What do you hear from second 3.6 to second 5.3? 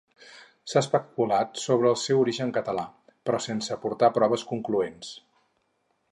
aportar proves concloents.